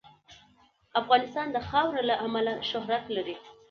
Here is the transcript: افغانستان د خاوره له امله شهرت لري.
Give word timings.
افغانستان 1.01 1.47
د 1.51 1.57
خاوره 1.69 2.03
له 2.09 2.15
امله 2.25 2.53
شهرت 2.69 3.05
لري. 3.15 3.35